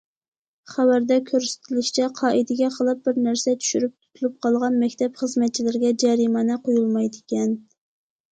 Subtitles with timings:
[0.75, 7.55] خەۋەردە كۆرسىتىلىشىچە، قائىدىگە خىلاپ بىر نەرسە چۈشۈرۈپ تۇتۇلۇپ قالغان مەكتەپ خىزمەتچىلىرىگە جەرىمانە قويۇلمايدىكەن.